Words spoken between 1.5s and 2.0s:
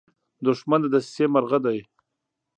دی